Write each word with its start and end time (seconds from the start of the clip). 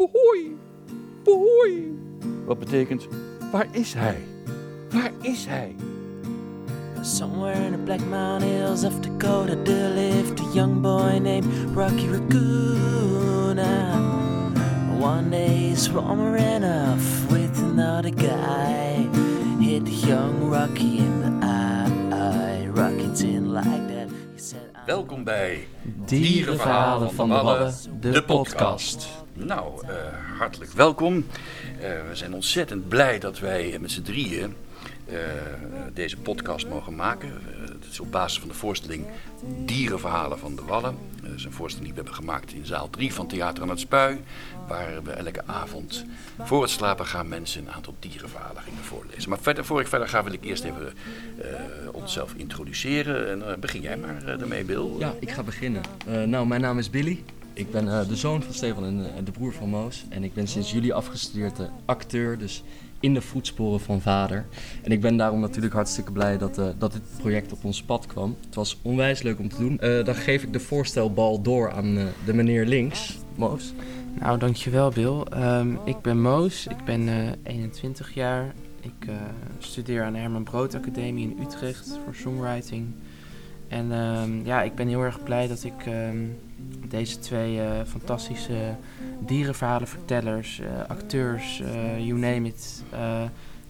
Bohoi, 0.00 0.56
bohoi. 1.24 1.98
Wat 2.44 2.58
betekent, 2.58 3.08
waar 3.52 3.66
is 3.70 3.94
hij? 3.94 4.16
Waar 4.90 5.12
is 5.22 5.46
hij? 5.46 5.74
Somewhere 7.00 7.64
in 7.64 7.72
the 7.72 7.78
Black 7.78 8.00
Mountain 8.08 8.50
Hills 8.50 8.84
of 8.84 9.00
Dakota, 9.00 9.62
there 9.62 9.88
lived 9.88 10.40
a 10.40 10.52
young 10.54 10.80
boy 10.80 11.18
named 11.18 11.76
Rocky 11.76 12.08
Raccoon. 12.08 13.58
One 15.00 15.30
day 15.30 15.68
he 15.68 15.74
swam 15.74 16.32
ran 16.32 16.64
off 16.64 17.30
with 17.30 17.58
another 17.58 18.12
guy. 18.16 19.08
Hit 19.60 19.88
young 19.88 20.50
Rocky 20.50 20.98
in 20.98 21.20
the 21.20 21.46
eye. 21.46 22.68
Rocky 22.72 23.08
didn't 23.14 23.52
like 23.52 23.88
that. 23.88 24.08
He 24.34 24.38
said, 24.38 24.70
"I'm 24.74 24.86
Welkom 24.86 25.24
bij 25.24 25.66
Dierenverhalen 26.06 27.12
van 27.12 27.28
de 27.28 27.34
Wadden, 27.34 27.74
de 28.00 28.24
podcast. 28.24 29.19
Nou, 29.44 29.86
eh, 29.86 29.94
hartelijk 30.38 30.72
welkom. 30.72 31.26
Eh, 31.80 31.80
we 32.08 32.10
zijn 32.12 32.34
ontzettend 32.34 32.88
blij 32.88 33.18
dat 33.18 33.38
wij 33.38 33.76
met 33.80 33.90
z'n 33.90 34.02
drieën 34.02 34.54
eh, 35.06 35.16
deze 35.92 36.16
podcast 36.16 36.68
mogen 36.68 36.94
maken. 36.94 37.32
Het 37.60 37.84
is 37.90 38.00
op 38.00 38.10
basis 38.10 38.38
van 38.38 38.48
de 38.48 38.54
voorstelling 38.54 39.06
Dierenverhalen 39.64 40.38
van 40.38 40.56
de 40.56 40.62
Wallen. 40.62 40.96
Dat 41.22 41.30
is 41.36 41.44
een 41.44 41.52
voorstelling 41.52 41.94
die 41.94 42.02
we 42.02 42.08
hebben 42.08 42.24
gemaakt 42.24 42.52
in 42.52 42.66
zaal 42.66 42.90
3 42.90 43.14
van 43.14 43.26
Theater 43.26 43.62
aan 43.62 43.68
het 43.68 43.80
Spui. 43.80 44.20
Waar 44.68 45.02
we 45.02 45.10
elke 45.10 45.42
avond 45.46 46.04
voor 46.38 46.62
het 46.62 46.70
slapen 46.70 47.06
gaan 47.06 47.28
mensen 47.28 47.62
een 47.62 47.72
aantal 47.72 47.94
dierenverhalen 47.98 48.62
gingen 48.62 48.84
voorlezen. 48.84 49.28
Maar 49.28 49.38
verder, 49.40 49.64
voor 49.64 49.80
ik 49.80 49.86
verder 49.86 50.08
ga 50.08 50.24
wil 50.24 50.32
ik 50.32 50.44
eerst 50.44 50.64
even 50.64 50.92
onszelf 51.92 52.34
introduceren. 52.36 53.44
En 53.44 53.60
begin 53.60 53.80
jij 53.80 53.96
maar 53.96 54.26
ermee, 54.26 54.64
Bill. 54.64 54.86
Ja, 54.98 55.14
ik 55.20 55.30
ga 55.30 55.42
beginnen. 55.42 55.82
Nou, 56.26 56.46
mijn 56.46 56.60
naam 56.60 56.78
is 56.78 56.90
Billy. 56.90 57.22
Ik 57.60 57.70
ben 57.70 57.88
eh, 57.88 58.08
de 58.08 58.16
zoon 58.16 58.42
van 58.42 58.54
Stefan 58.54 58.84
en 58.84 59.04
eh, 59.04 59.24
de 59.24 59.30
broer 59.30 59.52
van 59.52 59.68
Moos. 59.68 60.04
En 60.08 60.24
ik 60.24 60.34
ben 60.34 60.48
sinds 60.48 60.72
juli 60.72 60.92
afgestudeerd 60.92 61.58
eh, 61.58 61.66
acteur, 61.84 62.38
dus 62.38 62.62
in 63.00 63.14
de 63.14 63.20
voetsporen 63.20 63.80
van 63.80 64.00
vader. 64.00 64.46
En 64.82 64.92
ik 64.92 65.00
ben 65.00 65.16
daarom 65.16 65.40
natuurlijk 65.40 65.74
hartstikke 65.74 66.12
blij 66.12 66.38
dat, 66.38 66.54
dat 66.78 66.92
dit 66.92 67.02
project 67.18 67.52
op 67.52 67.64
ons 67.64 67.82
pad 67.82 68.06
kwam. 68.06 68.36
Het 68.46 68.54
was 68.54 68.78
onwijs 68.82 69.22
leuk 69.22 69.38
om 69.38 69.48
te 69.48 69.56
doen. 69.56 69.76
Dan 70.04 70.14
geef 70.14 70.42
ik 70.42 70.52
de 70.52 70.60
voorstelbal 70.60 71.42
door 71.42 71.72
aan 71.72 71.98
de 72.24 72.34
meneer 72.34 72.66
links, 72.66 73.18
Moos. 73.34 73.72
Nou, 74.20 74.38
dankjewel 74.38 74.90
Bill. 74.90 75.22
Ehm, 75.22 75.74
ik 75.84 76.00
ben 76.00 76.20
Moos, 76.20 76.66
ik 76.66 76.84
ben 76.84 77.08
eh, 77.08 77.32
21 77.42 78.14
jaar. 78.14 78.54
Ik 78.80 79.10
studeer 79.58 80.02
aan 80.02 80.12
de 80.12 80.18
Herman 80.18 80.44
Brood 80.44 80.74
Academie 80.74 81.30
in 81.30 81.42
Utrecht 81.42 81.98
voor 82.04 82.14
songwriting. 82.14 82.86
En 83.68 83.92
ehm, 83.92 84.44
ja, 84.44 84.62
ik 84.62 84.74
ben 84.74 84.88
heel 84.88 85.02
erg 85.02 85.22
blij 85.22 85.48
dat 85.48 85.64
ik 85.64 85.86
ehm, 85.86 86.18
deze 86.88 87.18
twee 87.18 87.60
eh, 87.60 87.66
fantastische 87.88 88.76
dierenverhalenvertellers, 89.20 90.60
eh, 90.60 90.66
acteurs, 90.88 91.60
eh, 91.60 92.06
you 92.06 92.18
name 92.18 92.46
it, 92.48 92.82
eh, 92.90 93.22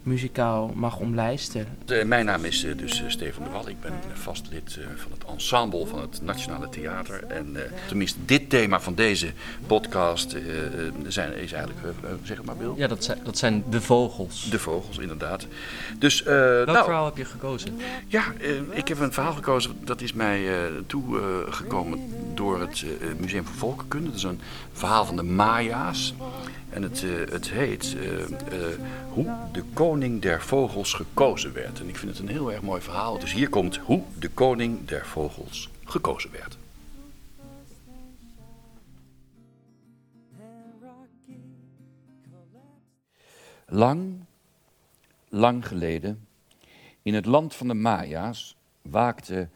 muzikaal 0.03 0.71
mag 0.75 0.99
omlijsten. 0.99 1.67
Eh, 1.87 2.05
mijn 2.05 2.25
naam 2.25 2.45
is 2.45 2.67
dus 2.77 3.03
Steven 3.07 3.45
de 3.45 3.51
Wal. 3.51 3.69
Ik 3.69 3.81
ben 3.81 3.93
vast 4.15 4.49
lid 4.51 4.77
eh, 4.81 4.85
van 4.97 5.13
het 5.13 5.25
ensemble 5.33 5.87
van 5.87 6.01
het 6.01 6.23
Nationale 6.23 6.69
Theater. 6.69 7.25
En 7.25 7.57
eh, 7.57 7.63
tenminste, 7.89 8.19
dit 8.25 8.51
thema 8.51 8.81
van 8.81 8.95
deze 8.95 9.31
podcast 9.67 10.37
zijn, 11.07 11.37
is 11.39 11.53
eigenlijk, 11.53 11.87
zeg 12.23 12.37
het 12.37 12.47
maar 12.47 12.57
Bill, 12.57 12.73
Ja, 12.77 12.87
dat 12.87 13.05
zijn, 13.05 13.19
dat 13.25 13.39
zijn 13.39 13.65
de 13.71 13.81
vogels. 13.81 14.51
de 14.51 14.59
vogels 14.59 14.99
inderdaad. 14.99 15.47
Dus, 15.99 16.23
eh, 16.23 16.35
Welk 16.35 16.67
nou, 16.67 16.85
verhaal 16.85 17.05
heb 17.05 17.17
je 17.17 17.25
gekozen? 17.25 17.77
ja, 18.07 18.25
ik 18.71 18.89
heb 18.89 18.99
een 18.99 19.13
verhaal 19.13 19.33
gekozen. 19.35 19.77
Dat 19.85 20.01
is 20.01 20.13
mij 20.13 20.49
eh, 20.49 20.65
toegekomen 20.87 21.99
door 22.41 22.61
het 22.61 22.83
eh, 22.83 23.15
Museum 23.19 23.45
voor 23.45 23.57
Volkenkunde. 23.57 24.07
Dat 24.07 24.17
is 24.17 24.23
een 24.23 24.41
verhaal 24.73 25.05
van 25.05 25.17
de 25.17 25.23
Maya's. 25.23 26.15
En 26.71 26.83
het, 26.83 27.03
eh, 27.03 27.33
het 27.33 27.51
heet 27.51 27.97
eh, 27.97 28.67
Hoe 29.13 29.37
de 29.53 29.63
koning 29.73 30.23
der 30.23 30.43
vogels 30.43 30.93
gekozen 30.93 31.53
werd. 31.53 31.81
En 31.81 31.89
ik 31.89 31.97
vind 31.97 32.11
het 32.11 32.21
een 32.21 32.29
heel 32.29 32.53
erg 32.53 32.63
mooi 32.63 32.81
verhaal. 32.81 33.19
Dus 33.19 33.33
hier 33.33 33.49
komt 33.49 33.77
Hoe 33.77 34.03
de 34.19 34.29
koning 34.29 34.87
der 34.87 35.07
vogels 35.07 35.71
gekozen 35.85 36.31
werd. 36.31 36.59
Lang, 43.67 44.25
lang 45.29 45.67
geleden, 45.67 46.27
in 47.03 47.15
het 47.15 47.27
land 47.27 47.55
van 47.55 47.69
de 47.69 47.75
Maya's, 47.75 48.57
waakte 48.83 49.49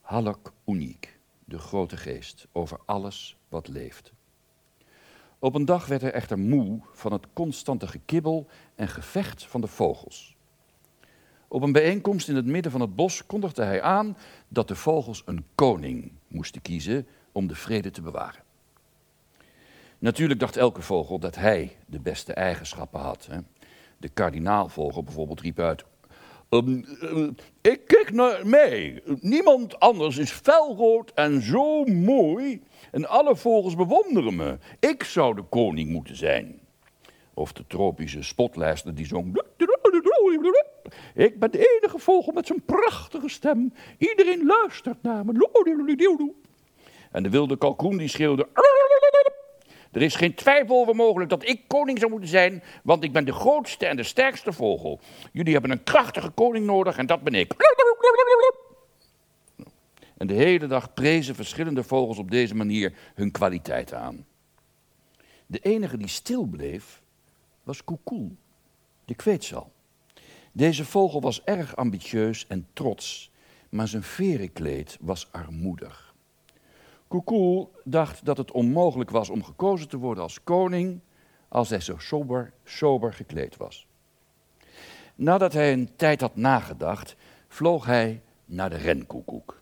Halak 0.00 0.52
Uniek, 0.66 1.18
de 1.44 1.58
grote 1.58 1.96
geest, 1.96 2.46
over 2.52 2.78
alles 2.84 3.36
wat 3.48 3.68
leeft. 3.68 4.12
Op 5.38 5.54
een 5.54 5.64
dag 5.64 5.86
werd 5.86 6.02
hij 6.02 6.12
echter 6.12 6.38
moe 6.38 6.80
van 6.92 7.12
het 7.12 7.26
constante 7.32 7.86
gekibbel 7.86 8.46
en 8.74 8.88
gevecht 8.88 9.46
van 9.46 9.60
de 9.60 9.66
vogels. 9.66 10.36
Op 11.48 11.62
een 11.62 11.72
bijeenkomst 11.72 12.28
in 12.28 12.36
het 12.36 12.46
midden 12.46 12.72
van 12.72 12.80
het 12.80 12.96
bos 12.96 13.26
kondigde 13.26 13.62
hij 13.62 13.82
aan 13.82 14.16
dat 14.48 14.68
de 14.68 14.76
vogels 14.76 15.22
een 15.26 15.44
koning 15.54 16.12
moesten 16.28 16.62
kiezen 16.62 17.06
om 17.32 17.46
de 17.46 17.54
vrede 17.54 17.90
te 17.90 18.02
bewaren. 18.02 18.42
Natuurlijk 19.98 20.40
dacht 20.40 20.56
elke 20.56 20.82
vogel 20.82 21.18
dat 21.18 21.34
hij 21.34 21.76
de 21.86 22.00
beste 22.00 22.32
eigenschappen 22.32 23.00
had. 23.00 23.28
De 23.98 24.08
kardinaalvogel 24.08 25.02
bijvoorbeeld 25.02 25.40
riep 25.40 25.58
uit: 25.58 25.84
"Ehm, 26.52 26.82
eh, 27.00 27.28
Ik 27.72 27.86
kijk 27.86 28.12
naar 28.12 28.46
mij. 28.46 29.02
Niemand 29.20 29.80
anders 29.80 30.16
is 30.16 30.30
felrood 30.30 31.12
en 31.14 31.42
zo 31.42 31.84
mooi. 31.84 32.62
En 32.90 33.08
alle 33.08 33.36
vogels 33.36 33.76
bewonderen 33.76 34.36
me. 34.36 34.58
Ik 34.80 35.02
zou 35.02 35.34
de 35.34 35.42
koning 35.42 35.90
moeten 35.90 36.16
zijn. 36.16 36.60
Of 37.34 37.52
de 37.52 37.64
tropische 37.66 38.22
spotlijster 38.22 38.94
die 38.94 39.06
zong. 39.06 39.42
Ik 41.14 41.38
ben 41.38 41.50
de 41.50 41.78
enige 41.80 41.98
vogel 41.98 42.32
met 42.32 42.46
zo'n 42.46 42.62
prachtige 42.66 43.28
stem. 43.28 43.72
Iedereen 43.98 44.46
luistert 44.46 45.02
naar 45.02 45.24
me. 45.24 45.32
En 47.12 47.22
de 47.22 47.30
wilde 47.30 47.56
kalkoen 47.56 47.96
die 47.96 48.08
schreeuwde. 48.08 48.48
Er 49.92 50.02
is 50.02 50.14
geen 50.14 50.34
twijfel 50.34 50.80
over 50.80 50.94
mogelijk 50.94 51.30
dat 51.30 51.48
ik 51.48 51.60
koning 51.66 51.98
zou 51.98 52.10
moeten 52.10 52.28
zijn, 52.28 52.62
want 52.82 53.04
ik 53.04 53.12
ben 53.12 53.24
de 53.24 53.32
grootste 53.32 53.86
en 53.86 53.96
de 53.96 54.02
sterkste 54.02 54.52
vogel. 54.52 55.00
Jullie 55.32 55.52
hebben 55.52 55.70
een 55.70 55.82
krachtige 55.82 56.30
koning 56.30 56.66
nodig 56.66 56.96
en 56.96 57.06
dat 57.06 57.22
ben 57.22 57.34
ik. 57.34 57.52
En 60.16 60.26
de 60.26 60.34
hele 60.34 60.66
dag 60.66 60.94
prezen 60.94 61.34
verschillende 61.34 61.82
vogels 61.82 62.18
op 62.18 62.30
deze 62.30 62.54
manier 62.54 62.94
hun 63.14 63.30
kwaliteit 63.30 63.92
aan. 63.92 64.26
De 65.46 65.58
enige 65.58 65.96
die 65.96 66.08
stil 66.08 66.44
bleef 66.44 67.02
was 67.62 67.84
Koekoel, 67.84 68.36
de 69.04 69.14
kweetsal. 69.14 69.72
Deze 70.52 70.84
vogel 70.84 71.20
was 71.20 71.44
erg 71.44 71.76
ambitieus 71.76 72.46
en 72.46 72.66
trots, 72.72 73.30
maar 73.68 73.88
zijn 73.88 74.02
verenkleed 74.02 74.96
was 75.00 75.28
armoedig. 75.32 76.11
Koekoel 77.12 77.72
dacht 77.84 78.24
dat 78.24 78.36
het 78.36 78.50
onmogelijk 78.50 79.10
was 79.10 79.30
om 79.30 79.44
gekozen 79.44 79.88
te 79.88 79.96
worden 79.96 80.22
als 80.22 80.42
koning 80.44 81.00
als 81.48 81.68
hij 81.68 81.80
zo 81.80 81.98
sober, 81.98 82.52
sober 82.64 83.12
gekleed 83.12 83.56
was. 83.56 83.86
Nadat 85.14 85.52
hij 85.52 85.72
een 85.72 85.96
tijd 85.96 86.20
had 86.20 86.36
nagedacht, 86.36 87.16
vloog 87.48 87.86
hij 87.86 88.22
naar 88.44 88.70
de 88.70 88.76
renkoekoek. 88.76 89.60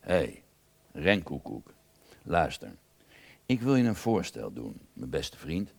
Hé, 0.00 0.14
hey, 0.14 0.42
renkoekoek, 0.92 1.72
luister. 2.22 2.74
Ik 3.46 3.60
wil 3.60 3.76
je 3.76 3.84
een 3.84 3.94
voorstel 3.94 4.52
doen, 4.52 4.80
mijn 4.92 5.10
beste 5.10 5.36
vriend. 5.36 5.72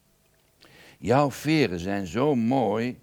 Jouw 0.98 1.32
veren 1.32 1.80
zijn 1.80 2.08
zo 2.08 2.36
mooi 2.36 3.00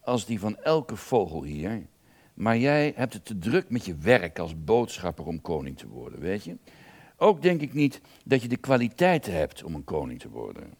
als 0.00 0.26
die 0.26 0.40
van 0.40 0.56
elke 0.56 0.96
vogel 0.96 1.42
hier, 1.42 1.86
maar 2.34 2.58
jij 2.58 2.92
hebt 2.96 3.12
het 3.12 3.24
te 3.24 3.38
druk 3.38 3.70
met 3.70 3.84
je 3.84 3.96
werk 3.96 4.38
als 4.38 4.64
boodschapper 4.64 5.26
om 5.26 5.40
koning 5.40 5.78
te 5.78 5.88
worden, 5.88 6.20
weet 6.20 6.44
je? 6.44 6.56
Ook 7.22 7.42
denk 7.42 7.60
ik 7.60 7.72
niet 7.72 8.00
dat 8.24 8.42
je 8.42 8.48
de 8.48 8.56
kwaliteiten 8.56 9.32
hebt 9.34 9.64
om 9.64 9.74
een 9.74 9.84
koning 9.84 10.20
te 10.20 10.28
worden. 10.28 10.74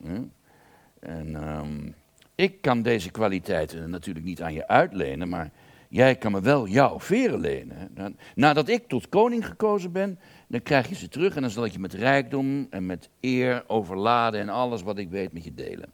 En 1.00 1.36
ehm, 1.36 1.90
ik 2.34 2.60
kan 2.60 2.82
deze 2.82 3.10
kwaliteiten 3.10 3.90
natuurlijk 3.90 4.24
niet 4.24 4.42
aan 4.42 4.52
je 4.52 4.68
uitlenen, 4.68 5.28
maar 5.28 5.50
jij 5.88 6.16
kan 6.16 6.32
me 6.32 6.40
wel 6.40 6.66
jouw 6.66 7.00
veren 7.00 7.40
lenen. 7.40 7.90
Nadat 8.34 8.68
ik 8.68 8.88
tot 8.88 9.08
koning 9.08 9.46
gekozen 9.46 9.92
ben, 9.92 10.18
dan 10.46 10.62
krijg 10.62 10.88
je 10.88 10.94
ze 10.94 11.08
terug 11.08 11.34
en 11.36 11.42
dan 11.42 11.50
zal 11.50 11.64
ik 11.64 11.72
je 11.72 11.78
met 11.78 11.94
rijkdom 11.94 12.66
en 12.70 12.86
met 12.86 13.08
eer 13.20 13.64
overladen 13.66 14.40
en 14.40 14.48
alles 14.48 14.82
wat 14.82 14.98
ik 14.98 15.10
weet 15.10 15.32
met 15.32 15.44
je 15.44 15.54
delen. 15.54 15.92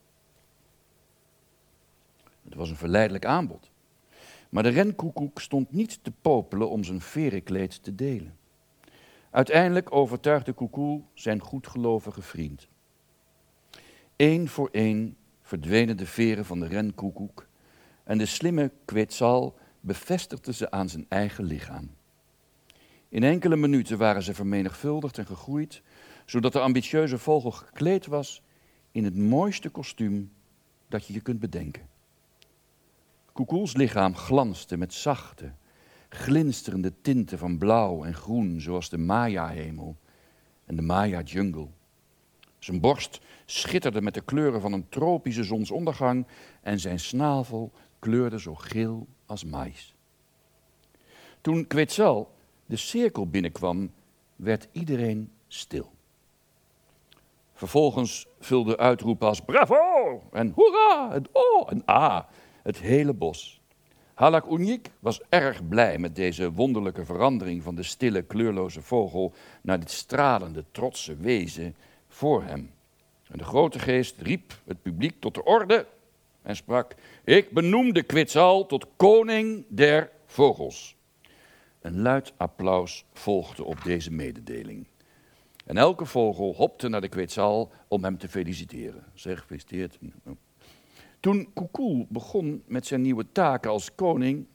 Het 2.45 2.55
was 2.55 2.71
een 2.71 2.77
verleidelijk 2.77 3.25
aanbod. 3.25 3.71
Maar 4.49 4.62
de 4.62 4.69
renkoekoek 4.69 5.41
stond 5.41 5.73
niet 5.73 5.99
te 6.03 6.12
popelen 6.21 6.71
om 6.71 6.85
zijn 6.85 7.00
verenkleed 7.00 7.83
te 7.83 7.95
delen. 7.95 8.38
Uiteindelijk 9.31 9.93
overtuigde 9.95 10.53
Koekoel 10.53 11.11
zijn 11.15 11.41
goedgelovige 11.41 12.23
vriend. 12.23 12.69
Eén 14.17 14.49
voor 14.49 14.69
één 14.73 15.17
verdwenen 15.43 15.97
de 15.97 16.07
veren 16.07 16.45
van 16.45 16.61
de 16.61 16.67
renkoekoek 16.67 17.47
en 18.05 18.19
de 18.19 18.27
slimme 18.27 18.73
Quetzal 18.85 19.59
bevestigde 19.81 20.53
ze 20.53 20.71
aan 20.71 20.89
zijn 20.89 21.07
eigen 21.09 21.45
lichaam. 21.45 21.91
In 23.09 23.23
enkele 23.23 23.57
minuten 23.57 23.99
waren 23.99 24.23
ze 24.23 24.35
vermenigvuldigd 24.35 25.19
en 25.19 25.27
gegroeid, 25.27 25.83
zodat 26.27 26.53
de 26.53 26.61
ambitieuze 26.61 27.19
vogel 27.19 27.51
gekleed 27.51 28.07
was 28.07 28.43
in 28.91 29.05
het 29.05 29.17
mooiste 29.17 29.69
kostuum 29.69 30.33
dat 30.89 31.07
je 31.07 31.13
je 31.13 31.21
kunt 31.21 31.41
bedenken. 31.41 31.89
Koekoels 33.33 33.77
lichaam 33.77 34.17
glanste 34.17 34.77
met 34.77 34.95
zachte, 34.95 35.53
glinsterende 36.09 36.93
tinten 37.01 37.39
van 37.39 37.59
blauw 37.59 38.05
en 38.05 38.15
groen, 38.15 38.61
zoals 38.61 38.89
de 38.89 38.99
Maya-hemel 38.99 39.97
en 40.65 40.77
de 40.77 40.83
Maya-jungle. 40.83 41.69
Zijn 42.59 42.81
borst 42.81 43.21
schitterde 43.45 44.01
met 44.01 44.15
de 44.15 44.21
kleuren 44.21 44.61
van 44.61 44.73
een 44.73 44.89
tropische 44.89 45.45
zonsondergang 45.45 46.27
en 46.63 46.81
zijn 46.81 47.01
snavel 47.01 47.73
kleurde 47.99 48.41
zo 48.41 48.55
geel 48.55 49.07
als 49.27 49.45
mais. 49.45 49.95
Toen 51.41 51.67
Quetzal 51.67 52.37
de 52.67 52.77
cirkel 52.77 53.29
binnenkwam, 53.29 53.91
werd 54.37 54.69
iedereen 54.73 55.31
stil. 55.47 55.93
Vervolgens 57.53 58.27
vulde 58.41 58.77
uitroepen 58.77 59.29
als 59.29 59.41
bravo 59.41 60.23
en 60.33 60.53
hoera 60.55 61.13
en 61.13 61.27
oh 61.33 61.73
en 61.73 61.85
ah 61.85 62.25
het 62.63 62.79
hele 62.79 63.15
bos. 63.15 63.58
Halak 64.19 64.50
Unjik 64.50 64.91
was 64.99 65.20
erg 65.29 65.69
blij 65.69 65.99
met 65.99 66.17
deze 66.17 66.53
wonderlijke 66.53 67.05
verandering 67.05 67.62
van 67.62 67.75
de 67.75 67.82
stille, 67.82 68.23
kleurloze 68.23 68.82
vogel 68.82 69.32
naar 69.62 69.81
dit 69.81 69.91
stralende, 69.91 70.65
trotse 70.70 71.17
wezen 71.17 71.76
voor 72.09 72.43
hem. 72.43 72.70
En 73.29 73.38
de 73.38 73.44
grote 73.44 73.79
geest 73.79 74.20
riep 74.20 74.61
het 74.65 74.82
publiek 74.82 75.20
tot 75.20 75.35
de 75.35 75.44
orde 75.44 75.87
en 76.43 76.56
sprak: 76.56 76.94
Ik 77.25 77.50
benoem 77.50 77.93
de 77.93 78.03
Quetzal 78.03 78.67
tot 78.67 78.87
koning 78.97 79.65
der 79.69 80.11
vogels. 80.26 80.97
Een 81.81 82.00
luid 82.00 82.32
applaus 82.37 83.05
volgde 83.12 83.64
op 83.64 83.85
deze 83.85 84.12
mededeling. 84.12 84.87
En 85.67 85.76
elke 85.76 86.05
vogel 86.05 86.55
hopte 86.55 86.88
naar 86.88 87.00
de 87.00 87.09
Quetzal 87.09 87.71
om 87.88 88.05
hem 88.05 88.19
te 88.19 88.29
feliciteren. 88.29 89.05
Zeg, 89.14 89.41
gefeliciteerd. 89.41 89.99
Toen 91.20 91.53
Koekoel 91.53 92.06
begon 92.09 92.62
met 92.67 92.87
zijn 92.87 93.03
nieuwe 93.03 93.26
taken 93.32 93.70
als 93.70 93.94
koning, 93.94 94.47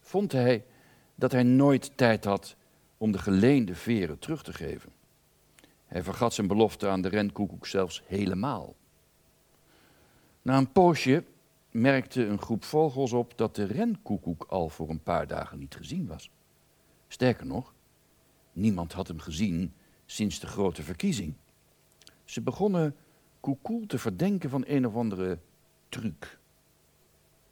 vond 0.00 0.32
hij 0.32 0.64
dat 1.14 1.32
hij 1.32 1.42
nooit 1.42 1.96
tijd 1.96 2.24
had 2.24 2.56
om 2.98 3.12
de 3.12 3.18
geleende 3.18 3.74
veren 3.74 4.18
terug 4.18 4.42
te 4.42 4.52
geven. 4.52 4.92
Hij 5.86 6.02
vergat 6.02 6.34
zijn 6.34 6.46
belofte 6.46 6.88
aan 6.88 7.02
de 7.02 7.08
renkoekoek 7.08 7.66
zelfs 7.66 8.02
helemaal. 8.06 8.74
Na 10.42 10.58
een 10.58 10.72
poosje 10.72 11.24
merkte 11.70 12.26
een 12.26 12.40
groep 12.40 12.64
vogels 12.64 13.12
op 13.12 13.36
dat 13.36 13.54
de 13.54 13.64
renkoekoek 13.64 14.44
al 14.48 14.68
voor 14.68 14.88
een 14.88 15.02
paar 15.02 15.26
dagen 15.26 15.58
niet 15.58 15.74
gezien 15.74 16.06
was. 16.06 16.30
Sterker 17.08 17.46
nog, 17.46 17.74
niemand 18.52 18.92
had 18.92 19.08
hem 19.08 19.18
gezien 19.18 19.74
sinds 20.06 20.40
de 20.40 20.46
grote 20.46 20.82
verkiezing. 20.82 21.34
Ze 22.24 22.40
begonnen 22.40 22.96
Koekoel 23.40 23.86
te 23.86 23.98
verdenken 23.98 24.50
van 24.50 24.64
een 24.66 24.86
of 24.86 24.94
andere 24.94 25.38
truc. 25.90 26.38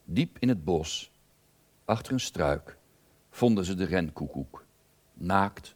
Diep 0.05 0.37
in 0.38 0.49
het 0.49 0.64
bos, 0.64 1.11
achter 1.85 2.12
een 2.12 2.20
struik, 2.20 2.76
vonden 3.31 3.64
ze 3.64 3.75
de 3.75 3.85
renkoekoek. 3.85 4.64
Naakt, 5.14 5.75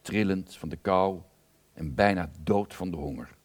trillend 0.00 0.56
van 0.56 0.68
de 0.68 0.76
kou 0.76 1.20
en 1.72 1.94
bijna 1.94 2.30
dood 2.42 2.74
van 2.74 2.90
de 2.90 2.96
honger. 2.96 3.36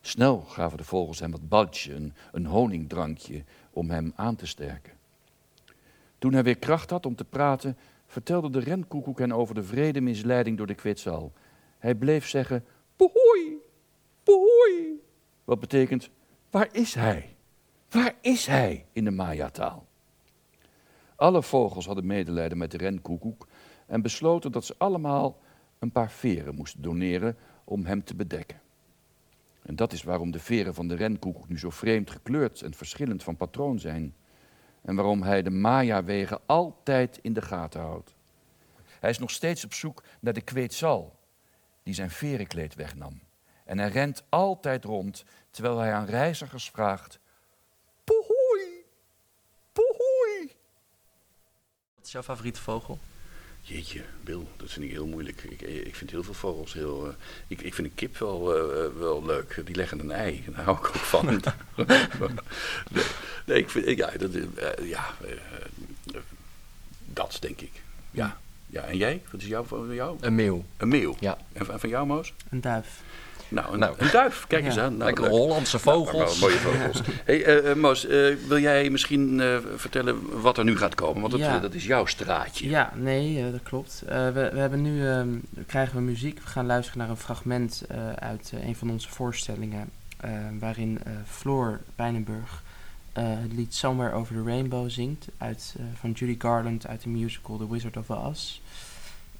Snel 0.00 0.40
gaven 0.40 0.78
de 0.78 0.84
vogels 0.84 1.20
hem 1.20 1.30
wat 1.30 1.48
baltje, 1.48 1.94
een, 1.94 2.12
een 2.32 2.46
honingdrankje, 2.46 3.44
om 3.70 3.90
hem 3.90 4.12
aan 4.16 4.36
te 4.36 4.46
sterken. 4.46 4.92
Toen 6.18 6.32
hij 6.32 6.42
weer 6.42 6.58
kracht 6.58 6.90
had 6.90 7.06
om 7.06 7.14
te 7.14 7.24
praten, 7.24 7.76
vertelde 8.06 8.50
de 8.50 8.58
renkoekoek 8.58 9.18
hen 9.18 9.32
over 9.32 9.54
de 9.54 9.62
vrede 9.62 10.00
misleiding 10.00 10.56
door 10.56 10.66
de 10.66 10.74
kwetsal. 10.74 11.32
Hij 11.78 11.94
bleef 11.94 12.28
zeggen, 12.28 12.64
pohoei, 12.96 13.56
pohoei, 14.22 15.02
wat 15.44 15.60
betekent, 15.60 16.10
waar 16.50 16.68
is 16.72 16.94
hij? 16.94 17.35
Waar 17.96 18.14
is 18.20 18.46
hij 18.46 18.86
in 18.92 19.04
de 19.04 19.10
Maya-taal? 19.10 19.86
Alle 21.14 21.42
vogels 21.42 21.86
hadden 21.86 22.06
medelijden 22.06 22.58
met 22.58 22.70
de 22.70 22.76
renkoekoek 22.76 23.46
en 23.86 24.02
besloten 24.02 24.52
dat 24.52 24.64
ze 24.64 24.74
allemaal 24.78 25.38
een 25.78 25.92
paar 25.92 26.10
veren 26.10 26.54
moesten 26.54 26.82
doneren 26.82 27.36
om 27.64 27.84
hem 27.84 28.04
te 28.04 28.14
bedekken. 28.14 28.60
En 29.62 29.76
dat 29.76 29.92
is 29.92 30.02
waarom 30.02 30.30
de 30.30 30.38
veren 30.38 30.74
van 30.74 30.88
de 30.88 30.94
renkoekoek 30.94 31.48
nu 31.48 31.58
zo 31.58 31.70
vreemd 31.70 32.10
gekleurd 32.10 32.62
en 32.62 32.74
verschillend 32.74 33.22
van 33.22 33.36
patroon 33.36 33.78
zijn. 33.78 34.14
En 34.82 34.94
waarom 34.94 35.22
hij 35.22 35.42
de 35.42 35.50
Maya-wegen 35.50 36.40
altijd 36.46 37.18
in 37.22 37.32
de 37.32 37.42
gaten 37.42 37.80
houdt. 37.80 38.14
Hij 39.00 39.10
is 39.10 39.18
nog 39.18 39.30
steeds 39.30 39.64
op 39.64 39.74
zoek 39.74 40.02
naar 40.20 40.32
de 40.32 40.40
kweetsal 40.40 41.18
die 41.82 41.94
zijn 41.94 42.10
verenkleed 42.10 42.74
wegnam. 42.74 43.20
En 43.64 43.78
hij 43.78 43.88
rent 43.88 44.24
altijd 44.28 44.84
rond 44.84 45.24
terwijl 45.50 45.78
hij 45.78 45.92
aan 45.92 46.06
reizigers 46.06 46.70
vraagt: 46.70 47.18
Wat 52.06 52.14
is 52.14 52.20
jouw 52.20 52.34
favoriete 52.34 52.60
vogel? 52.60 52.98
Jeetje, 53.60 54.02
Bill, 54.24 54.46
dat 54.56 54.70
vind 54.70 54.84
ik 54.84 54.90
heel 54.90 55.06
moeilijk. 55.06 55.42
Ik, 55.42 55.60
ik 55.60 55.94
vind 55.96 56.10
heel 56.10 56.22
veel 56.22 56.34
vogels 56.34 56.72
heel. 56.72 57.06
eh, 57.08 57.14
ik, 57.46 57.60
ik 57.60 57.74
vind 57.74 57.86
een 57.86 57.94
kip 57.94 58.18
wel, 58.18 58.56
eh, 58.56 58.98
wel 58.98 59.24
leuk. 59.24 59.62
Die 59.64 59.74
leggen 59.74 59.98
een 59.98 60.10
ei. 60.10 60.44
Daar 60.54 60.64
hou 60.64 60.76
ik 60.76 60.86
ook 60.86 60.94
van. 60.94 61.26
nee, 62.86 63.04
nee, 63.46 63.58
ik 63.58 63.70
vind. 63.70 63.96
Ja, 63.96 64.10
dat, 64.10 64.34
eh, 64.34 64.88
ja 64.88 65.14
eh, 65.24 66.20
dat 67.04 67.38
denk 67.40 67.60
ik. 67.60 67.82
Ja. 68.10 68.38
ja. 68.66 68.82
En 68.82 68.96
jij? 68.96 69.22
Wat 69.30 69.40
is 69.40 69.46
jouw 69.46 69.64
voor 69.64 69.94
jou? 69.94 70.16
Een 70.20 70.34
meeuw. 70.34 70.64
Een 70.76 70.88
meeuw. 70.88 71.16
Ja. 71.20 71.38
En 71.52 71.66
van, 71.66 71.80
van 71.80 71.88
jou, 71.88 72.06
Moos? 72.06 72.32
Een 72.50 72.60
duif. 72.60 73.02
Nou, 73.48 73.72
een, 73.72 73.78
Nou. 73.78 73.94
een 73.98 74.10
duif. 74.10 74.44
Kijk 74.46 74.64
eens 74.64 74.78
aan. 74.78 74.92
Nou, 74.92 75.04
Lekker 75.04 75.24
leuk. 75.24 75.32
Hollandse 75.32 75.78
Nou, 75.84 75.96
vogels. 76.06 76.40
maar 76.40 76.48
mooie 76.50 76.60
vogels. 76.60 77.00
Hey, 77.24 77.44
eh, 77.44 77.74
Moos, 77.74 78.06
eh, 78.06 78.34
wil 78.48 78.58
jij 78.58 78.90
misschien 78.90 79.42
vertellen 79.76 80.40
wat 80.40 80.58
er 80.58 80.64
nu 80.64 80.76
gaat 80.76 80.94
komen? 80.94 81.20
Want 81.20 81.42
dat, 81.42 81.62
dat 81.62 81.74
is 81.74 81.84
jouw 81.84 82.06
straatje. 82.06 82.68
Ja, 82.68 82.92
nee, 82.94 83.50
dat 83.50 83.62
klopt. 83.62 84.02
We, 84.06 84.50
we 84.52 84.58
hebben 84.58 84.82
nu 84.82 85.08
ehm, 85.08 85.28
krijgen 85.66 85.96
we 85.96 86.02
muziek. 86.02 86.40
We 86.40 86.46
gaan 86.48 86.66
luisteren 86.66 86.98
naar 86.98 87.10
een 87.10 87.16
fragment 87.16 87.82
uit 88.18 88.52
een 88.62 88.76
van 88.76 88.90
onze 88.90 89.08
voorstellingen. 89.08 89.90
waarin 90.58 91.00
Floor 91.26 91.80
Wijnenburg 91.96 92.62
eh, 93.16 93.24
het 93.24 93.52
lied 93.52 93.74
Somewhere 93.74 94.14
Over 94.14 94.34
the 94.34 94.42
Rainbow 94.42 94.90
zingt. 94.90 95.28
Uit, 95.38 95.76
van 95.94 96.10
Judy 96.12 96.34
Garland 96.38 96.86
uit 96.86 97.02
de 97.02 97.08
musical 97.08 97.56
The 97.56 97.70
Wizard 97.70 97.96
of 97.96 98.10
Oz. 98.10 98.60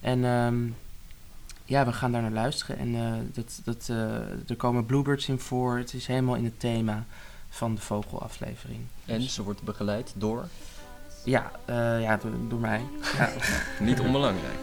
En 0.01 0.25
ehm, 0.25 0.57
ja, 1.67 1.85
we 1.85 1.93
gaan 1.93 2.13
daar 2.13 2.23
naar 2.23 2.31
luisteren. 2.31 2.79
En 2.79 2.95
eh, 2.95 3.13
dat, 3.33 3.61
dat, 3.65 3.87
eh, 3.89 3.97
er 4.49 4.57
komen 4.57 4.87
bluebirds 4.87 5.29
in 5.29 5.39
voor. 5.39 5.79
Het 5.79 5.93
is 5.93 6.07
helemaal 6.07 6.35
in 6.35 6.45
het 6.45 6.61
thema 6.61 7.05
van 7.49 7.75
de 7.75 7.81
vogelaflevering. 7.81 8.81
En 9.05 9.23
ze 9.23 9.43
wordt 9.43 9.63
begeleid 9.63 10.13
door, 10.17 10.49
Ja, 11.25 11.51
eh, 11.65 12.03
ja 12.03 12.17
door, 12.17 12.31
door 12.49 12.61
mij. 12.61 12.83
Ja. 13.17 13.31
niet 13.85 14.01
onbelangrijk. 14.01 14.59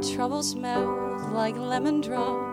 troubles 0.00 0.54
melt 0.54 1.32
like 1.32 1.58
lemon 1.58 2.00
drops 2.02 2.49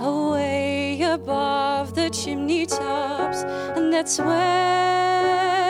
away 0.00 1.02
above 1.02 1.94
the 1.94 2.10
chimney 2.10 2.66
tops, 2.66 3.42
and 3.76 3.92
that's 3.92 4.18
where 4.18 5.61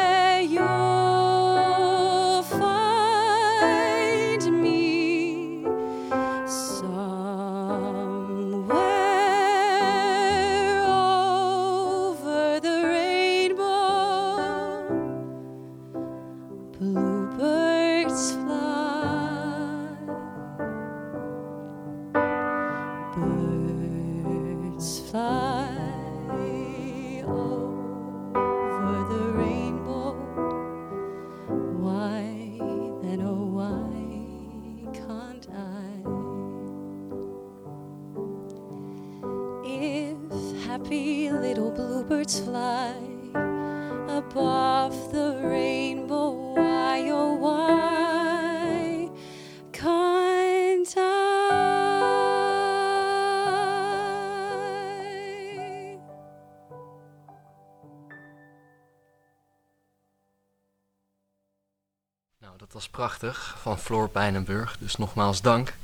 prachtig 63.03 63.55
van 63.59 63.79
Floor 63.79 64.09
Pijnenburg, 64.09 64.79
dus 64.79 64.97
nogmaals 64.97 65.41
dank. 65.41 65.77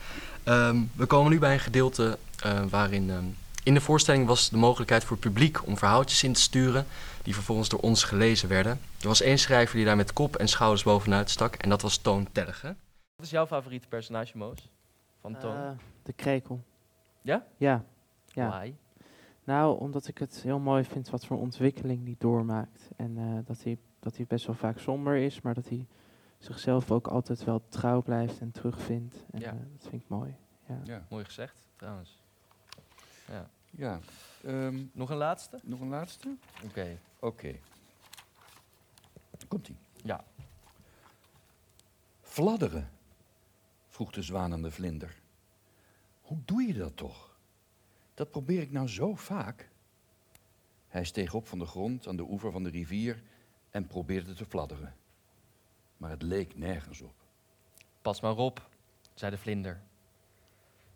Ehm, 0.45 0.77
we 0.97 1.07
komen 1.07 1.31
nu 1.31 1.39
bij 1.39 1.53
een 1.53 1.61
gedeelte 1.61 2.19
eh, 2.43 2.65
waarin 2.65 3.11
ehm, 3.11 3.25
in 3.63 3.75
de 3.75 3.81
voorstelling 3.81 4.27
was 4.27 4.51
de 4.51 4.57
mogelijkheid 4.57 5.05
voor 5.05 5.17
het 5.17 5.27
publiek 5.27 5.67
om 5.67 5.77
verhaaltjes 5.77 6.23
in 6.23 6.33
te 6.33 6.41
sturen, 6.41 6.87
die 7.23 7.35
vervolgens 7.35 7.69
door 7.69 7.81
ons 7.81 8.05
gelezen 8.05 8.49
werden. 8.49 8.81
Er 9.01 9.09
was 9.09 9.21
één 9.21 9.39
schrijver 9.39 9.77
die 9.77 9.85
daar 9.85 9.97
met 9.97 10.13
kop 10.13 10.37
en 10.37 10.49
schouders 10.49 10.83
bovenuit 10.83 11.31
stak 11.31 11.55
en 11.55 11.69
dat 11.69 11.83
was 11.83 11.97
Toon 11.97 12.29
Tellige. 12.33 12.67
Wat 13.17 13.27
is 13.27 13.31
jouw 13.31 13.47
favoriete 13.47 13.89
personage, 13.89 14.37
Moos? 14.37 14.69
Van 15.21 15.39
Toon? 15.39 15.57
Eh, 15.57 15.71
de 16.03 16.13
krekel. 16.13 16.65
Ja? 17.23 17.47
Ja. 17.57 17.85
ja. 18.27 18.49
Why? 18.49 18.75
Nou, 19.45 19.79
omdat 19.79 20.09
ik 20.09 20.19
het 20.19 20.41
heel 20.43 20.59
mooi 20.59 20.85
vind 20.85 21.11
wat 21.11 21.27
voor 21.27 21.39
ontwikkeling 21.39 22.05
die 22.05 22.17
doormaakt. 22.19 22.89
En 22.97 23.17
eh, 23.17 23.47
dat, 23.47 23.63
hij, 23.63 23.79
dat 24.01 24.17
hij 24.17 24.27
best 24.29 24.47
wel 24.47 24.57
vaak 24.57 24.79
somber 24.79 25.17
is, 25.17 25.41
maar 25.41 25.55
dat 25.55 25.69
hij 25.69 25.87
zichzelf 26.39 26.91
ook 26.91 27.07
altijd 27.07 27.45
wel 27.45 27.63
trouw 27.69 28.03
blijft 28.03 28.41
en 28.41 28.51
terugvindt. 28.51 29.17
En 29.31 29.41
Ja. 29.41 29.47
eh, 29.53 29.59
dat 29.77 29.89
vind 29.91 30.03
ik 30.03 30.09
mooi. 30.09 30.37
Ja. 30.67 30.81
Ja, 30.85 31.07
Mooi 31.11 31.25
gezegd, 31.25 31.57
trouwens. 31.77 32.23
Ja. 33.29 33.51
ja. 33.71 33.99
Ehm, 34.45 34.85
Nog 34.93 35.11
een 35.11 35.17
laatste? 35.17 35.59
nog 35.63 35.81
een 35.81 35.89
laatste? 35.89 36.37
Oké. 36.65 36.99
Oké. 37.19 37.59
Komt-ie. 39.49 39.77
Ja. 40.05 40.25
Fladderen, 42.21 42.91
vroeg 43.87 44.11
de 44.13 44.23
zwaan 44.23 44.53
aan 44.53 44.63
de 44.63 44.71
vlinder. 44.71 45.21
Hoe 46.23 46.39
doe 46.45 46.63
je 46.63 46.73
dat 46.75 46.97
toch? 46.97 47.37
Dat 48.15 48.31
probeer 48.31 48.61
ik 48.61 48.71
nou 48.73 48.89
zo 48.89 49.15
vaak. 49.15 49.69
Hij 50.89 51.05
steeg 51.05 51.35
op 51.35 51.47
van 51.47 51.59
de 51.59 51.67
grond 51.67 52.07
aan 52.09 52.17
de 52.17 52.23
oever 52.31 52.53
van 52.53 52.63
de 52.63 52.71
rivier 52.71 53.23
en 53.71 53.87
probeerde 53.87 54.35
te 54.35 54.45
fladderen. 54.45 54.95
Maar 55.99 56.11
het 56.11 56.23
leek 56.23 56.57
nergens 56.57 57.01
op. 57.01 57.15
Pas 58.03 58.21
maar 58.21 58.37
op, 58.37 58.69
zei 59.15 59.31
de 59.31 59.39
vlinder. 59.39 59.81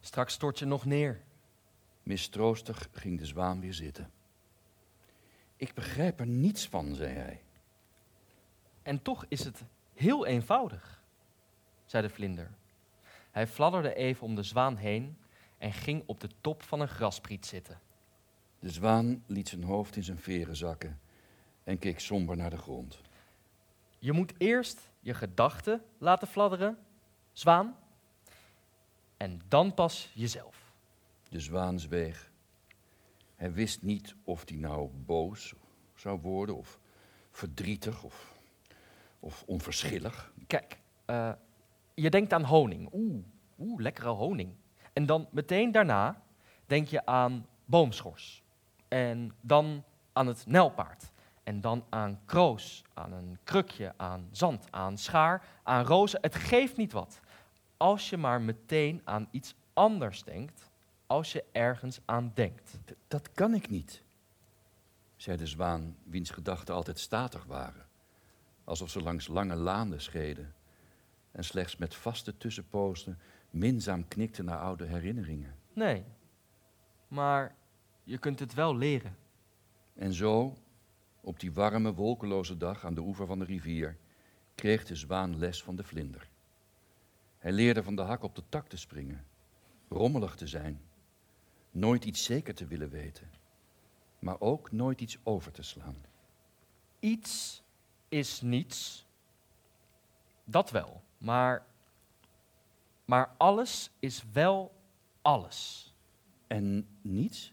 Straks 0.01 0.33
stort 0.33 0.59
je 0.59 0.65
nog 0.65 0.85
neer. 0.85 1.21
Mistroostig 2.03 2.89
ging 2.93 3.19
de 3.19 3.27
zwaan 3.27 3.61
weer 3.61 3.75
zitten. 3.75 4.11
Ik 5.57 5.75
begrijp 5.75 6.21
er 6.21 6.27
niets 6.27 6.69
van, 6.69 6.95
zei 6.95 7.15
hij. 7.15 7.43
En 8.83 9.03
toch 9.03 9.25
is 9.29 9.45
het 9.45 9.65
heel 9.95 10.27
eenvoudig, 10.27 11.03
zei 11.85 12.07
de 12.07 12.13
vlinder. 12.13 12.51
Hij 13.31 13.47
fladderde 13.47 13.95
even 13.95 14.27
om 14.27 14.35
de 14.35 14.43
zwaan 14.43 14.77
heen 14.77 15.17
en 15.59 15.73
ging 15.73 16.03
op 16.07 16.21
de 16.21 16.29
top 16.41 16.63
van 16.63 16.81
een 16.81 16.89
graspriet 16.89 17.47
zitten. 17.47 17.81
De 18.59 18.71
zwaan 18.71 19.25
liet 19.27 19.49
zijn 19.49 19.63
hoofd 19.63 19.97
in 19.97 20.05
zijn 20.05 20.19
veren 20.19 20.57
zakken 20.57 21.01
en 21.65 21.79
keek 21.79 22.01
somber 22.01 22.37
naar 22.37 22.51
de 22.51 22.57
grond. 22.57 23.01
Je 24.03 24.13
moet 24.13 24.33
eerst 24.39 24.91
je 25.01 25.15
gedachten 25.15 25.85
laten 25.99 26.29
fladderen, 26.29 26.79
zwaan, 27.33 27.77
en 29.17 29.41
dan 29.49 29.75
pas 29.75 30.11
jezelf. 30.15 30.73
De 31.29 31.41
zwaan 31.41 31.81
zweeg. 31.81 32.31
Hij 33.35 33.53
wist 33.53 33.83
niet 33.83 34.15
of 34.25 34.49
hij 34.49 34.59
nou 34.59 34.91
boos 34.93 35.55
zou 35.95 36.21
worden, 36.21 36.57
of 36.57 36.79
verdrietig, 37.31 38.03
of, 38.03 38.39
of 39.21 39.43
onverschillig. 39.47 40.33
Kijk, 40.47 40.79
eh, 41.05 41.33
je 41.95 42.11
denkt 42.11 42.33
aan 42.33 42.45
honing. 42.45 42.89
Oeh, 42.93 43.25
oeh, 43.59 43.81
lekkere 43.81 44.09
honing. 44.09 44.55
En 44.93 45.07
dan 45.07 45.29
meteen 45.31 45.73
daarna 45.73 46.23
denk 46.67 46.89
je 46.89 47.07
aan 47.07 47.47
boomschors. 47.65 48.43
En 48.89 49.35
dan 49.41 49.85
aan 50.13 50.27
het 50.27 50.47
nijlpaard. 50.47 51.12
En 51.43 51.61
dan 51.61 51.85
aan 51.89 52.21
kroos, 52.25 52.85
aan 52.95 53.13
een 53.13 53.39
krukje, 53.45 53.95
aan 53.97 54.29
zand, 54.31 54.67
aan 54.71 54.99
schaar, 54.99 55.45
aan 55.63 55.85
rozen. 55.85 56.19
Het 56.23 56.35
geeft 56.35 56.77
niet 56.77 56.93
wat. 56.93 57.21
Als 57.77 58.11
je 58.11 58.17
maar 58.17 58.41
meteen 58.41 59.01
aan 59.05 59.29
iets 59.31 59.55
anders 59.73 60.23
denkt, 60.25 60.71
als 61.07 61.33
je 61.33 61.45
ergens 61.53 62.01
aan 62.05 62.31
denkt. 62.35 62.79
D- 62.85 62.95
dat 63.09 63.33
kan 63.33 63.55
ik 63.55 63.69
niet, 63.71 64.03
zei 65.17 65.37
de 65.37 65.47
zwaan, 65.47 65.97
wiens 66.05 66.31
gedachten 66.31 66.75
altijd 66.75 66.99
statig 66.99 67.45
waren, 67.45 67.87
alsof 68.65 68.91
ze 68.91 69.03
langs 69.03 69.27
lange 69.27 69.55
laanden 69.55 70.01
schreden 70.01 70.55
en 71.31 71.45
slechts 71.45 71.77
met 71.77 71.95
vaste 71.95 72.37
tussenpozen 72.37 73.19
minzaam 73.51 74.09
knikte 74.09 74.43
naar 74.43 74.59
oude 74.59 74.85
herinneringen. 74.85 75.55
Nee, 75.73 76.05
maar 77.09 77.55
je 78.03 78.19
kunt 78.19 78.39
het 78.39 78.55
wel 78.55 78.77
leren. 78.77 79.17
En 79.95 80.13
zo, 80.13 80.57
op 81.25 81.41
die 81.41 81.53
warme, 81.53 81.95
wolkeloze 81.95 82.57
dag 82.57 82.85
aan 82.85 82.95
de 82.95 83.01
oever 83.01 83.27
van 83.27 83.39
de 83.39 83.45
rivier, 83.45 83.97
kreeg 84.55 84.85
de 84.85 84.97
zwaan 84.97 85.39
les 85.39 85.63
van 85.63 85.77
de 85.77 85.85
vlinder. 85.85 86.29
Hij 87.39 87.53
leerde 87.53 87.83
van 87.83 87.97
de 87.97 88.03
hak 88.03 88.23
op 88.23 88.35
de 88.35 88.43
tak 88.49 88.69
te 88.69 88.77
springen, 88.77 89.25
rommelig 89.89 90.35
te 90.35 90.47
zijn, 90.47 90.81
nooit 91.71 92.05
iets 92.05 92.25
zeker 92.25 92.55
te 92.55 92.67
willen 92.67 92.91
weten, 92.91 93.31
maar 94.19 94.41
ook 94.41 94.73
nooit 94.73 95.01
iets 95.01 95.19
over 95.23 95.53
te 95.53 95.63
slaan. 95.63 95.97
Iets 97.01 97.63
is 98.09 98.41
niets. 98.41 99.07
Dat 100.45 100.71
wel. 100.71 101.03
Maar, 101.19 101.67
maar 103.05 103.35
alles 103.37 103.91
is 103.99 104.25
wel 104.33 104.75
alles. 105.23 105.93
En 106.47 106.87
niets? 107.01 107.53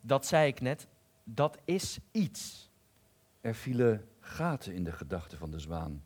Dat 0.00 0.26
zei 0.26 0.48
ik 0.48 0.60
net. 0.60 0.86
Dat 1.28 1.58
is 1.64 1.98
iets. 2.10 2.70
Er 3.40 3.54
vielen 3.54 4.08
gaten 4.20 4.74
in 4.74 4.84
de 4.84 4.92
gedachten 4.92 5.38
van 5.38 5.50
de 5.50 5.58
zwaan. 5.58 6.02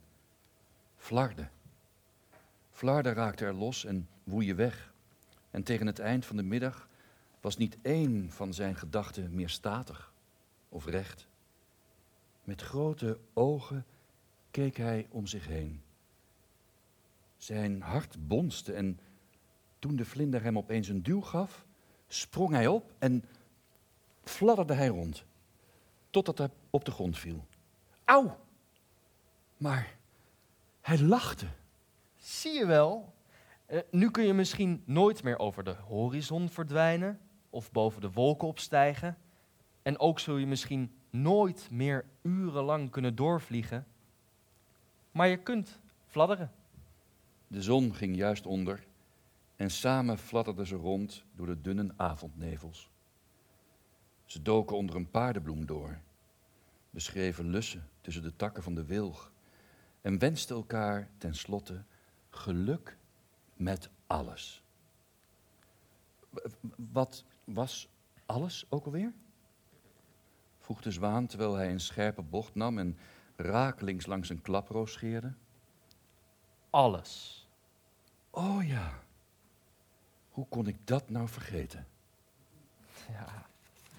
Flarden. 0.97 1.51
Flarden 2.71 3.15
raakte 3.15 3.45
er 3.45 3.55
los 3.55 3.85
en 3.85 4.09
woeien 4.25 4.57
weg. 4.57 4.93
En 5.51 5.63
tegen 5.63 5.87
het 5.87 5.99
eind 5.99 6.27
van 6.27 6.37
de 6.37 6.43
middag 6.43 6.89
was 7.41 7.57
niet 7.57 7.79
één 7.83 8.31
van 8.31 8.55
zijn 8.55 8.77
gedachten 8.77 9.35
meer 9.35 9.49
statig 9.49 10.13
of 10.69 10.87
recht. 10.87 11.27
Met 12.45 12.63
grote 12.63 13.19
ogen 13.33 13.85
keek 14.51 14.77
hij 14.77 15.07
om 15.11 15.27
zich 15.27 15.47
heen. 15.47 15.83
Zijn 17.37 17.83
hart 17.83 18.29
bonste 18.29 18.73
en 18.73 19.01
toen 19.79 19.97
de 19.97 20.05
vlinder 20.05 20.43
hem 20.43 20.59
opeens 20.59 20.89
een 20.89 21.03
duw 21.03 21.21
gaf, 21.21 21.67
sprong 22.07 22.53
hij 22.53 22.67
op 22.67 22.93
en 22.99 23.25
fladderde 24.31 24.75
hij 24.75 24.89
rond, 24.89 25.25
totdat 26.11 26.39
hij 26.39 26.49
op 26.71 26.85
de 26.85 26.91
grond 26.91 27.19
viel. 27.19 27.47
Auw! 28.05 28.39
Maar 29.57 29.97
hij 30.81 31.01
lachte. 31.01 31.47
Zie 32.17 32.53
je 32.53 32.67
wel? 32.67 33.13
Eh, 33.67 33.79
nu 33.91 34.11
kun 34.11 34.25
je 34.25 34.33
misschien 34.33 34.83
nooit 34.85 35.23
meer 35.23 35.39
over 35.39 35.65
de 35.65 35.75
horizon 35.87 36.49
verdwijnen 36.49 37.21
of 37.51 37.73
boven 37.73 38.01
de 38.01 38.11
wolken 38.11 38.49
opstijgen. 38.49 39.19
En 39.83 39.99
ook 39.99 40.19
zul 40.21 40.37
je 40.37 40.47
misschien 40.47 40.93
nooit 41.11 41.69
meer 41.71 42.05
urenlang 42.23 42.91
kunnen 42.91 43.15
doorvliegen. 43.15 43.87
Maar 45.11 45.29
je 45.29 45.37
kunt 45.37 45.81
fladderen. 46.07 46.53
De 47.47 47.63
zon 47.63 47.95
ging 47.95 48.17
juist 48.17 48.47
onder 48.47 48.87
en 49.57 49.71
samen 49.71 50.19
fladderden 50.19 50.67
ze 50.67 50.75
rond 50.75 51.25
door 51.35 51.47
de 51.47 51.61
dunne 51.61 51.93
avondnevels. 51.97 52.91
Ze 54.31 54.43
doken 54.43 54.77
onder 54.77 54.97
een 54.97 55.11
paardenbloem 55.11 55.67
door, 55.67 55.99
beschreven 56.91 57.49
lussen 57.49 57.89
tussen 58.01 58.23
de 58.23 58.37
takken 58.37 58.63
van 58.63 58.75
de 58.75 58.85
wilg 58.85 59.33
en 60.01 60.19
wensten 60.19 60.57
elkaar 60.57 61.11
tenslotte 61.19 61.85
geluk 62.31 62.97
met 63.55 63.91
alles. 64.07 64.63
Wat 66.93 67.25
was 67.45 67.89
alles 68.27 68.67
ook 68.69 68.85
alweer? 68.85 69.13
vroeg 70.59 70.81
de 70.81 70.91
zwaan 70.91 71.27
terwijl 71.27 71.55
hij 71.55 71.71
een 71.71 71.81
scherpe 71.81 72.23
bocht 72.23 72.55
nam 72.55 72.79
en 72.79 72.99
rakelings 73.37 74.07
langs 74.07 74.29
een 74.29 74.43
klaproos 74.43 74.93
scheerde. 74.93 75.35
Alles. 76.71 77.49
Oh 78.31 78.67
ja. 78.67 79.03
Hoe 80.29 80.47
kon 80.49 80.67
ik 80.67 80.87
dat 80.87 81.11
nou 81.11 81.29
vergeten? 81.29 81.87
Ja, 83.09 83.49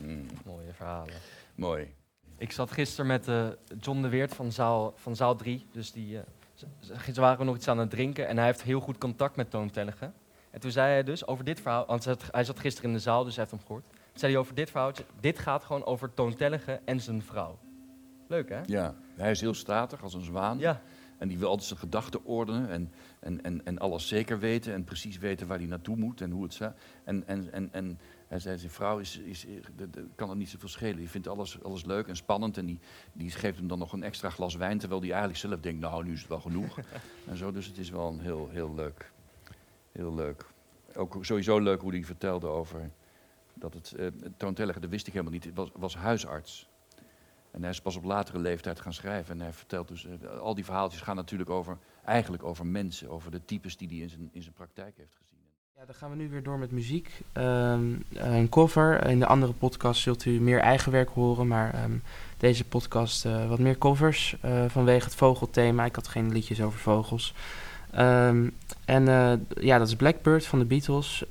Hmm, 0.04 0.26
mooie 0.46 0.74
verhalen. 0.74 1.14
mooi. 1.56 1.94
Ik 2.38 2.52
zat 2.52 2.72
gisteren 2.72 3.08
met 3.08 3.28
eh, 3.28 3.48
John 3.80 4.02
de 4.02 4.10
Weert 4.10 4.34
van 4.34 4.52
zaal, 4.52 4.94
van 4.96 5.16
zaal 5.16 5.36
3. 5.36 5.66
Dus 5.72 5.92
die, 5.92 6.20
ze, 6.54 6.66
ze- 6.80 7.14
ze 7.14 7.22
waren 7.22 7.46
nog 7.46 7.56
iets 7.56 7.68
aan 7.68 7.78
het 7.78 7.90
drinken. 7.90 8.28
En 8.28 8.38
hij 8.38 8.46
heeft 8.46 8.62
heel 8.64 8.80
goed 8.80 8.98
contact 8.98 9.36
met 9.36 9.50
Toon 9.50 9.70
Tellige. 9.70 10.12
En 10.52 10.60
toen 10.60 10.72
zei 10.72 10.92
hij 10.92 11.04
dus 11.04 11.28
over 11.28 11.46
dit 11.46 11.60
verhaal... 11.62 11.86
Want 11.86 12.06
hij 12.32 12.44
zat- 12.44 12.60
gisteren 12.60 12.90
in 12.90 12.96
de 12.96 13.02
zaal, 13.02 13.24
dus 13.24 13.36
hij 13.36 13.44
heeft 13.44 13.56
hem 13.58 13.66
gehoord. 13.68 13.84
Toen 13.90 14.20
zei 14.20 14.32
hij 14.32 14.42
over 14.42 14.56
dit 14.56 14.70
verhaal... 14.70 14.92
Dit 15.20 15.40
gaat 15.40 15.64
gewoon 15.64 15.86
over 15.86 16.14
Toon 16.14 16.36
Tellige 16.36 16.80
en 16.86 17.00
zijn 17.00 17.22
vrouw. 17.24 17.60
Leuk, 18.28 18.50
hè? 18.50 18.62
Ja, 18.66 18.96
hij 19.16 19.32
is 19.32 19.42
heel 19.42 19.54
statig 19.54 20.04
als 20.04 20.14
een 20.14 20.22
zwaan. 20.24 20.58
Ja. 20.60 20.82
En 21.22 21.28
die 21.28 21.40
wil 21.40 21.50
altijd 21.50 21.68
zijn 21.68 21.80
gedachten 21.80 22.24
ordenen 22.26 22.70
en, 22.70 22.92
en, 23.20 23.44
en, 23.44 23.66
en 23.66 23.78
alles 23.78 24.08
zeker 24.08 24.40
weten 24.40 24.74
en 24.74 24.84
precies 24.84 25.18
weten 25.18 25.48
waar 25.48 25.58
hij 25.58 25.68
naartoe 25.68 25.96
moet 25.96 26.22
en 26.22 26.32
hoe 26.32 26.44
het 26.44 26.54
staat. 26.54 26.78
En, 27.04 27.28
en, 27.28 27.52
en, 27.54 27.70
en 27.72 28.00
Hij 28.28 28.40
zei, 28.40 28.58
zijn 28.58 28.72
vrouw 28.72 29.00
is, 29.00 29.18
is, 29.18 29.46
kan 30.16 30.30
het 30.30 30.38
niet 30.38 30.50
zoveel 30.50 30.70
schelen. 30.70 30.96
Die 30.96 31.10
vindt 31.10 31.28
alles, 31.28 31.64
alles 31.64 31.86
leuk 31.86 32.08
en 32.08 32.16
spannend. 32.16 32.58
En 32.58 32.66
die, 32.66 32.80
die 33.14 33.32
geeft 33.32 33.58
hem 33.58 33.68
dan 33.68 33.80
nog 33.80 33.94
een 33.94 34.04
extra 34.04 34.30
glas 34.30 34.56
wijn. 34.56 34.78
Terwijl 34.78 35.02
hij 35.02 35.10
eigenlijk 35.10 35.40
zelf 35.40 35.60
denkt, 35.60 35.82
nou, 35.82 36.04
nu 36.04 36.14
is 36.14 36.20
het 36.20 36.30
wel 36.30 36.40
genoeg. 36.40 36.80
en 37.30 37.38
zo, 37.38 37.52
dus 37.52 37.66
het 37.66 37.78
is 37.78 37.90
wel 37.90 38.08
een 38.08 38.20
heel, 38.20 38.50
heel 38.52 38.74
leuk. 38.76 39.12
Heel 39.92 40.16
leuk. 40.16 40.46
Ook 40.96 41.18
sowieso 41.26 41.60
leuk 41.60 41.82
hoe 41.82 41.92
hij 41.92 42.04
vertelde 42.04 42.48
over 42.48 42.90
dat 43.54 43.74
het... 43.74 43.92
eh 43.92 44.08
Toon 44.38 44.54
Telliger, 44.54 44.82
dat 44.82 44.90
wist 44.90 45.08
ik 45.08 45.14
helemaal 45.14 45.34
niet, 45.34 45.54
was, 45.54 45.70
was 45.74 45.96
huisarts. 45.96 46.70
En 47.52 47.62
hij 47.62 47.70
is 47.70 47.82
pas 47.82 47.96
op 47.96 48.04
latere 48.04 48.40
leeftijd 48.40 48.80
gaan 48.80 48.94
schrijven. 48.94 49.34
En 49.36 49.42
hij 49.42 49.54
vertelt 49.54 49.88
dus, 49.88 50.06
eh, 50.06 50.40
al 50.40 50.56
die 50.56 50.66
verhaaltjes 50.66 51.02
gaan 51.02 51.16
natuurlijk 51.16 51.50
over, 51.50 51.78
eigenlijk 52.06 52.44
over 52.44 52.66
mensen. 52.66 53.10
Over 53.10 53.32
de 53.32 53.46
types 53.46 53.78
die 53.78 53.88
hij 53.88 53.98
in 53.98 54.10
zijn, 54.10 54.30
in 54.32 54.42
zijn 54.42 54.54
praktijk 54.54 54.98
heeft 54.98 55.16
gezien. 55.22 55.40
Ja, 55.78 55.86
dan 55.86 55.96
gaan 55.96 56.10
we 56.10 56.16
nu 56.16 56.30
weer 56.30 56.44
door 56.44 56.60
met 56.60 56.72
muziek. 56.72 57.22
Ehm, 57.32 57.94
een 58.14 58.50
cover. 58.50 59.06
In 59.06 59.20
de 59.20 59.26
andere 59.26 59.54
podcast 59.54 60.02
zult 60.02 60.26
u 60.26 60.42
meer 60.42 60.60
eigen 60.60 60.92
werk 60.92 61.10
horen, 61.10 61.48
maar 61.48 61.74
ehm, 61.74 61.98
deze 62.38 62.66
podcast 62.66 63.26
eh, 63.26 63.50
wat 63.50 63.60
meer 63.60 63.78
covers 63.78 64.38
eh, 64.42 64.66
vanwege 64.68 65.06
het 65.06 65.16
vogelthema. 65.16 65.86
Ik 65.86 65.96
had 65.96 66.08
geen 66.08 66.32
liedjes 66.32 66.62
over 66.62 66.80
vogels. 66.80 67.34
Ehm, 67.92 68.50
en 68.86 69.06
ja, 69.60 69.78
dat 69.78 69.88
is 69.88 69.96
Blackbird 69.96 70.46
van 70.46 70.60
de 70.60 70.66
Beatles. 70.66 71.24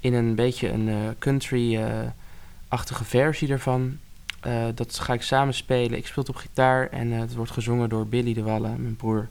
In 0.00 0.14
een 0.14 0.34
beetje 0.34 0.68
een 0.68 1.14
country-achtige 1.18 3.04
versie 3.04 3.48
ervan. 3.48 3.98
Eh, 4.46 4.64
dat 4.74 4.98
ga 4.98 5.12
ik 5.12 5.22
samen 5.22 5.54
spelen. 5.54 5.98
Ik 5.98 6.06
speel 6.06 6.22
het 6.22 6.34
op 6.34 6.40
gitaar 6.40 6.88
en 6.88 7.12
eh, 7.12 7.18
het 7.18 7.34
wordt 7.34 7.50
gezongen 7.50 7.88
door 7.88 8.06
Billy 8.06 8.34
de 8.34 8.42
Wallen, 8.42 8.82
mijn 8.82 8.96
broer, 8.96 9.28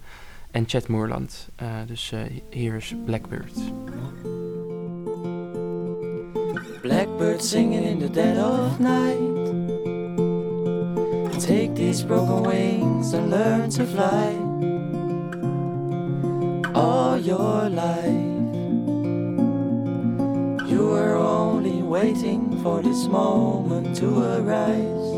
en 0.52 0.64
Chet 0.68 0.88
Moorland. 0.88 1.50
Eh, 1.56 1.68
dus 1.88 2.14
hier 2.50 2.76
is 2.76 2.96
Blackbird. 3.06 3.54
Blackbird 6.82 7.44
singing 7.44 7.86
in 7.86 8.00
the 8.00 8.10
dead 8.12 8.38
of 8.38 8.80
night. 8.80 9.34
Take 11.40 11.74
these 11.74 12.06
broken 12.06 12.42
wings 12.42 13.14
and 13.14 13.30
learn 13.30 13.70
to 13.70 13.86
fly. 13.86 14.36
All 16.74 17.20
your 17.20 17.70
life, 17.70 18.34
you 20.70 20.88
were 20.88 21.16
only 21.16 21.55
waiting 21.96 22.62
for 22.62 22.82
this 22.82 23.08
moment 23.08 23.96
to 23.96 24.10
arise. 24.36 25.12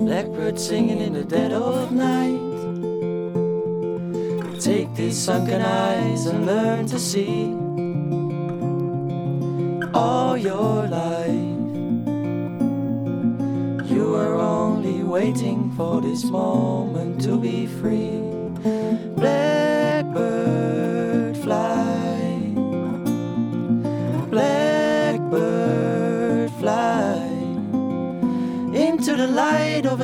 Blackbird 0.00 0.58
singing 0.58 1.00
in 1.00 1.12
the 1.12 1.24
dead 1.24 1.52
of 1.52 1.92
night. 1.92 2.40
Take 4.60 4.94
these 4.94 5.18
sunken 5.18 5.60
eyes 5.60 6.24
and 6.24 6.46
learn 6.46 6.86
to 6.86 6.98
see 6.98 7.52
all 9.92 10.38
your 10.38 10.88
life. 10.88 11.52
You 13.92 14.04
were 14.14 14.36
only 14.36 15.02
waiting 15.02 15.70
for 15.76 16.00
this 16.00 16.24
moment 16.24 17.20
to 17.24 17.38
be 17.38 17.66
free. 17.66 18.11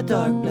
Dark 0.08 0.47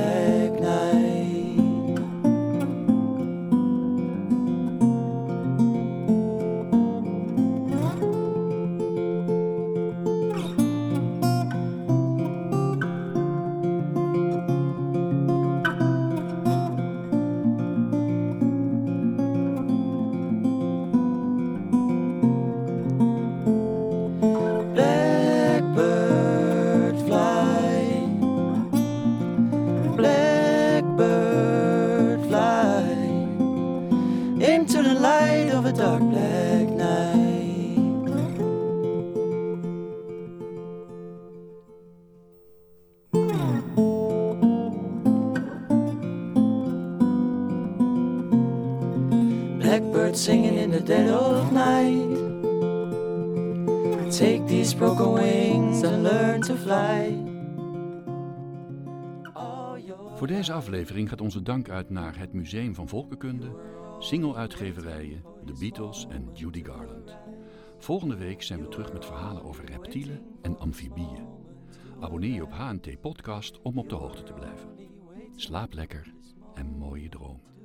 Voor 60.16 60.28
deze 60.28 60.54
aflevering 60.54 61.10
gaat 61.10 61.22
onze 61.22 61.42
dank 61.42 61.70
uit 61.70 61.90
naar 61.90 62.18
het 62.18 62.34
Museum 62.34 62.76
van 62.76 62.88
Volkenkunde, 62.88 63.56
single-uitgeverijen, 64.00 65.24
de 65.46 65.54
Beatles 65.60 66.06
en 66.10 66.30
Judy 66.34 66.64
Garland. 66.64 67.18
Volgende 67.78 68.16
week 68.16 68.42
zijn 68.42 68.62
we 68.62 68.68
terug 68.68 68.94
met 68.94 69.06
verhalen 69.06 69.44
over 69.44 69.66
reptielen 69.66 70.22
en 70.42 70.60
amfibieën. 70.60 71.28
Abonneer 72.00 72.34
je 72.34 72.44
op 72.44 72.52
HNT 72.52 73.02
Podcast 73.02 73.62
om 73.62 73.78
op 73.78 73.90
de 73.90 73.96
hoogte 73.96 74.24
te 74.24 74.34
blijven. 74.34 74.70
Slaap 75.36 75.74
lekker 75.74 76.14
en 76.54 76.78
mooie 76.78 77.10
dromen. 77.10 77.57